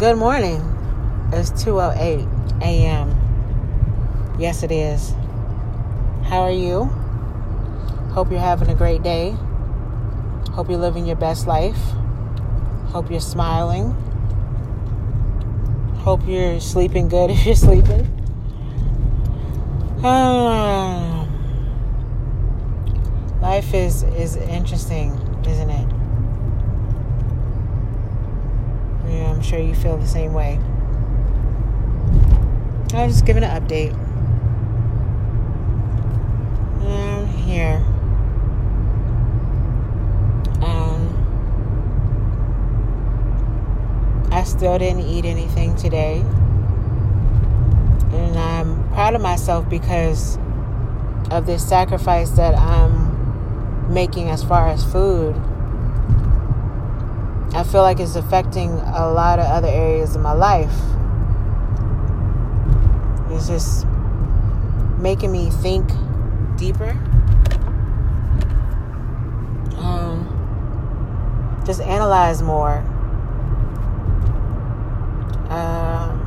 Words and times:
Good 0.00 0.16
morning. 0.16 0.62
It's 1.30 1.50
2:08 1.62 2.26
a.m. 2.62 4.34
Yes, 4.38 4.62
it 4.62 4.72
is. 4.72 5.10
How 6.24 6.40
are 6.40 6.50
you? 6.50 6.84
Hope 8.14 8.30
you're 8.30 8.40
having 8.40 8.70
a 8.70 8.74
great 8.74 9.02
day. 9.02 9.36
Hope 10.52 10.70
you're 10.70 10.78
living 10.78 11.04
your 11.04 11.16
best 11.16 11.46
life. 11.46 11.76
Hope 12.92 13.10
you're 13.10 13.20
smiling. 13.20 13.90
Hope 15.98 16.26
you're 16.26 16.60
sleeping 16.60 17.08
good 17.08 17.30
if 17.32 17.44
you're 17.44 17.54
sleeping. 17.54 18.06
Um, 20.02 21.28
life 23.42 23.74
is 23.74 24.02
is 24.04 24.36
interesting, 24.36 25.12
isn't 25.46 25.68
it? 25.68 25.88
Yeah, 29.06 29.29
I'm 29.40 29.46
sure 29.46 29.58
you 29.58 29.74
feel 29.74 29.96
the 29.96 30.06
same 30.06 30.34
way. 30.34 30.60
I 32.92 33.06
was 33.06 33.14
just 33.14 33.24
giving 33.24 33.42
an 33.42 33.48
update. 33.58 33.94
I'm 36.84 37.26
here. 37.26 37.76
Um, 40.60 41.08
I 44.30 44.44
still 44.44 44.78
didn't 44.78 45.04
eat 45.04 45.24
anything 45.24 45.74
today. 45.74 46.18
And 48.12 48.38
I'm 48.38 48.86
proud 48.90 49.14
of 49.14 49.22
myself 49.22 49.66
because 49.70 50.36
of 51.30 51.46
this 51.46 51.66
sacrifice 51.66 52.28
that 52.32 52.54
I'm 52.54 53.90
making 53.90 54.28
as 54.28 54.44
far 54.44 54.68
as 54.68 54.84
food. 54.84 55.34
I 57.52 57.64
feel 57.64 57.82
like 57.82 57.98
it's 57.98 58.14
affecting 58.14 58.70
a 58.70 59.10
lot 59.10 59.40
of 59.40 59.46
other 59.46 59.66
areas 59.66 60.14
of 60.14 60.22
my 60.22 60.32
life. 60.32 60.72
It's 63.30 63.48
just 63.48 63.86
making 64.98 65.32
me 65.32 65.50
think 65.50 65.90
deeper. 66.56 66.90
Um, 69.78 71.62
just 71.66 71.80
analyze 71.80 72.40
more. 72.40 72.78
Um, 75.48 76.20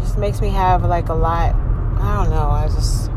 just 0.00 0.16
makes 0.16 0.40
me 0.40 0.48
have 0.48 0.84
like 0.84 1.10
a 1.10 1.14
lot. 1.14 1.54
I 2.00 2.16
don't 2.16 2.30
know. 2.30 2.48
I 2.48 2.66
just. 2.68 3.10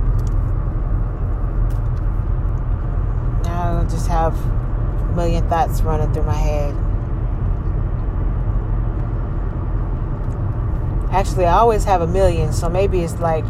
I 3.45 3.86
just 3.89 4.08
have 4.08 4.36
million 5.16 5.48
thoughts 5.50 5.81
running 5.81 6.12
through 6.14 6.23
my 6.23 6.34
head. 6.34 6.73
Actually, 11.12 11.45
I 11.45 11.58
always 11.58 11.84
have 11.84 12.02
a 12.02 12.08
million, 12.08 12.54
so 12.54 12.70
maybe 12.70 13.02
it's 13.02 13.20
like 13.20 13.44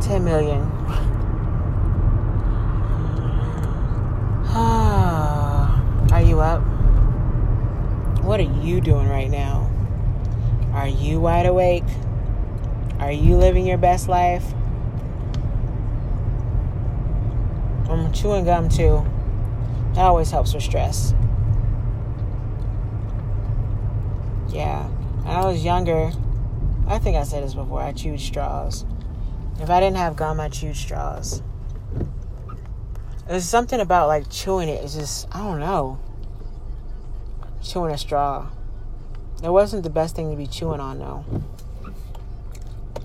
10 0.00 0.24
million. 0.24 0.60
are 4.54 6.22
you 6.22 6.40
up? 6.40 6.62
What 8.22 8.40
are 8.40 8.50
you 8.62 8.80
doing 8.80 9.08
right 9.08 9.30
now? 9.30 9.68
Are 10.72 10.86
you 10.86 11.18
wide 11.18 11.46
awake? 11.46 11.82
Are 13.00 13.10
you 13.10 13.36
living 13.36 13.66
your 13.66 13.78
best 13.78 14.08
life? 14.08 14.44
I'm 17.90 18.12
chewing 18.12 18.44
gum 18.44 18.68
too. 18.68 19.04
That 19.94 20.04
always 20.04 20.30
helps 20.30 20.54
with 20.54 20.62
stress. 20.62 21.14
Yeah. 24.48 24.86
When 24.88 25.36
I 25.36 25.44
was 25.44 25.64
younger, 25.64 26.12
I 26.86 26.98
think 26.98 27.16
I 27.16 27.24
said 27.24 27.44
this 27.44 27.54
before, 27.54 27.82
I 27.82 27.92
chewed 27.92 28.20
straws. 28.20 28.84
If 29.60 29.70
I 29.70 29.80
didn't 29.80 29.96
have 29.96 30.16
gum, 30.16 30.40
I 30.40 30.48
chewed 30.48 30.76
straws. 30.76 31.42
There's 33.26 33.44
something 33.44 33.80
about 33.80 34.08
like 34.08 34.30
chewing 34.30 34.68
it. 34.68 34.82
It's 34.82 34.94
just, 34.94 35.28
I 35.34 35.42
don't 35.42 35.60
know. 35.60 35.98
Chewing 37.62 37.92
a 37.92 37.98
straw. 37.98 38.48
It 39.42 39.50
wasn't 39.50 39.82
the 39.82 39.90
best 39.90 40.16
thing 40.16 40.30
to 40.30 40.36
be 40.36 40.46
chewing 40.46 40.80
on, 40.80 40.98
though. 40.98 41.24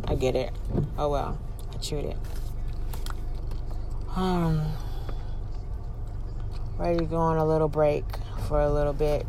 I 0.06 0.16
get 0.16 0.36
it. 0.36 0.52
Oh 0.98 1.10
well. 1.10 1.38
I 1.74 1.78
chewed 1.78 2.06
it. 2.06 2.18
Um, 4.16 4.72
ready 6.78 6.98
to 6.98 7.06
go 7.06 7.18
on 7.18 7.38
a 7.38 7.46
little 7.46 7.68
break 7.68 8.04
for 8.48 8.62
a 8.62 8.72
little 8.72 8.94
bit. 8.94 9.26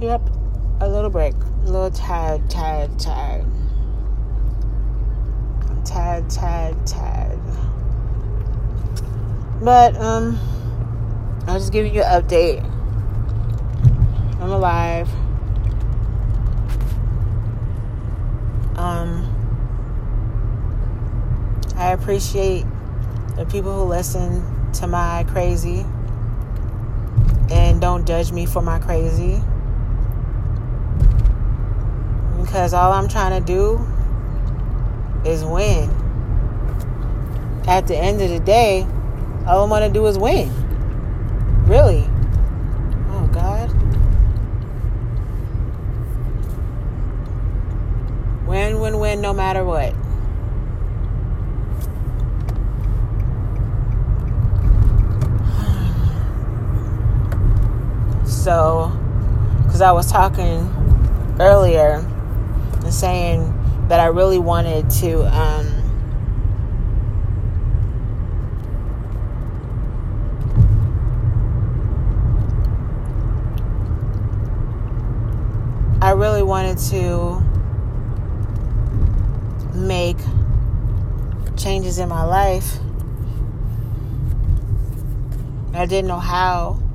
Yep, 0.00 0.22
a 0.80 0.88
little 0.88 1.10
break. 1.10 1.34
A 1.34 1.70
little 1.70 1.90
tired, 1.90 2.48
tired, 2.50 2.98
tired. 2.98 3.46
Tired, 5.84 6.28
tired, 6.28 6.86
tired. 6.86 7.40
But, 9.62 9.96
um, 9.96 10.38
I'll 11.46 11.58
just 11.58 11.72
give 11.72 11.86
you 11.86 12.02
an 12.02 12.22
update. 12.22 12.64
I'm 14.40 14.50
alive. 14.50 15.08
Um, 18.76 19.32
I 21.76 21.92
appreciate 21.92 22.66
the 23.36 23.44
people 23.44 23.72
who 23.74 23.84
listen 23.84 24.42
to 24.72 24.86
my 24.86 25.24
crazy 25.28 25.84
and 27.50 27.80
don't 27.80 28.06
judge 28.06 28.32
me 28.32 28.46
for 28.46 28.62
my 28.62 28.78
crazy. 28.78 29.42
Because 32.40 32.72
all 32.72 32.92
I'm 32.92 33.08
trying 33.08 33.38
to 33.38 33.46
do 33.46 33.86
is 35.28 35.44
win. 35.44 35.90
At 37.68 37.86
the 37.86 37.96
end 37.96 38.22
of 38.22 38.30
the 38.30 38.40
day, 38.40 38.86
all 39.46 39.66
I 39.66 39.68
want 39.68 39.84
to 39.84 39.92
do 39.92 40.06
is 40.06 40.16
win. 40.16 40.50
Really. 41.66 42.08
Oh, 43.10 43.28
God. 43.32 43.70
Win, 48.46 48.80
win, 48.80 48.98
win, 48.98 49.20
no 49.20 49.34
matter 49.34 49.64
what. 49.64 49.94
So, 58.46 58.92
because 59.64 59.80
I 59.80 59.90
was 59.90 60.08
talking 60.08 60.70
earlier 61.40 61.94
and 62.84 62.94
saying 62.94 63.52
that 63.88 63.98
I 63.98 64.06
really 64.06 64.38
wanted 64.38 64.88
to 65.00 65.24
um, 65.36 65.66
I 76.00 76.12
really 76.12 76.44
wanted 76.44 76.78
to 76.90 77.40
make 79.74 80.18
changes 81.56 81.98
in 81.98 82.08
my 82.08 82.22
life. 82.22 82.78
I 85.74 85.84
didn't 85.86 86.06
know 86.06 86.20
how 86.20 86.85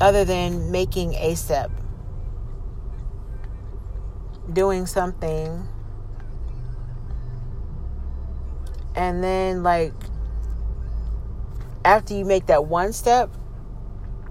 other 0.00 0.24
than 0.24 0.70
making 0.70 1.14
a 1.14 1.34
step, 1.34 1.70
doing 4.52 4.86
something, 4.86 5.68
and 8.94 9.22
then, 9.22 9.62
like, 9.62 9.94
after 11.84 12.14
you 12.14 12.24
make 12.24 12.46
that 12.46 12.66
one 12.66 12.92
step, 12.92 13.30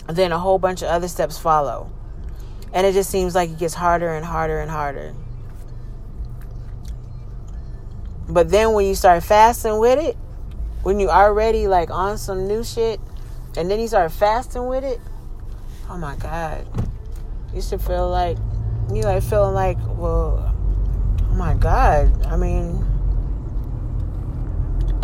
then 0.07 0.31
a 0.31 0.39
whole 0.39 0.59
bunch 0.59 0.81
of 0.81 0.89
other 0.89 1.07
steps 1.07 1.37
follow. 1.37 1.91
And 2.73 2.87
it 2.87 2.93
just 2.93 3.09
seems 3.09 3.35
like 3.35 3.49
it 3.49 3.57
gets 3.57 3.73
harder 3.73 4.13
and 4.13 4.25
harder 4.25 4.59
and 4.59 4.71
harder. 4.71 5.13
But 8.29 8.49
then 8.49 8.71
when 8.73 8.85
you 8.85 8.95
start 8.95 9.23
fasting 9.23 9.79
with 9.79 9.99
it, 9.99 10.15
when 10.83 10.99
you 10.99 11.09
already 11.09 11.67
like 11.67 11.89
on 11.91 12.17
some 12.17 12.47
new 12.47 12.63
shit, 12.63 12.99
and 13.57 13.69
then 13.69 13.79
you 13.79 13.87
start 13.87 14.11
fasting 14.11 14.67
with 14.67 14.83
it, 14.83 15.01
oh 15.89 15.97
my 15.97 16.15
god, 16.15 16.65
you 17.53 17.61
should 17.61 17.81
feel 17.81 18.09
like 18.09 18.37
you 18.93 19.03
like 19.03 19.23
feeling 19.23 19.53
like, 19.53 19.77
well, 19.97 20.53
oh 21.21 21.35
my 21.35 21.53
god. 21.53 22.25
I 22.25 22.35
mean, 22.35 22.85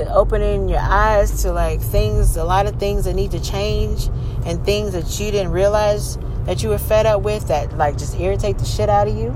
opening 0.10 0.70
your 0.70 0.80
eyes 0.80 1.42
to 1.44 1.52
like 1.52 1.82
things, 1.82 2.38
a 2.38 2.44
lot 2.44 2.66
of 2.66 2.80
things 2.80 3.06
that 3.06 3.14
need 3.14 3.32
to 3.32 3.40
change, 3.40 4.08
and 4.46 4.64
things 4.66 4.94
that 4.94 5.20
you 5.20 5.32
didn't 5.32 5.52
realize 5.52 6.18
that 6.46 6.64
you 6.64 6.70
were 6.70 6.78
fed 6.78 7.06
up 7.06 7.22
with 7.24 7.48
that 7.50 7.78
like 7.78 7.98
just 7.98 8.20
irritate 8.20 8.58
the 8.58 8.66
shit 8.66 8.90
out 8.90 9.08
of 9.08 9.18
you. 9.18 9.36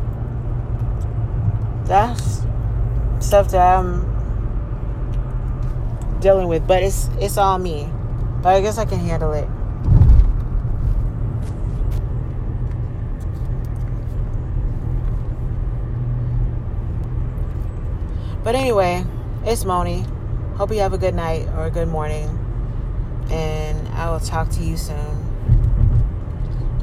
That's 1.86 2.42
stuff 3.20 3.52
that 3.52 3.78
I'm 3.78 4.08
dealing 6.20 6.48
with, 6.48 6.68
but 6.68 6.84
it's 6.84 7.10
it's 7.20 7.38
all 7.38 7.58
me. 7.58 7.90
But 8.42 8.56
I 8.56 8.62
guess 8.62 8.78
I 8.78 8.86
can 8.86 9.00
handle 9.00 9.34
it. 9.34 9.48
But 18.44 18.56
anyway, 18.56 19.06
it's 19.46 19.66
Moni. 19.66 20.04
Hope 20.56 20.72
you 20.72 20.80
have 20.80 20.94
a 20.94 20.98
good 20.98 21.14
night 21.14 21.48
or 21.50 21.66
a 21.66 21.70
good 21.70 21.88
morning. 21.88 22.28
And 23.30 23.88
I 23.90 24.10
will 24.10 24.20
talk 24.20 24.50
to 24.52 24.64
you 24.64 24.78
soon. 24.78 24.98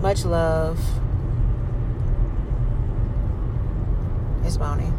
Much 0.00 0.24
love. 0.24 0.78
It's 4.44 4.56
Moni. 4.56 4.92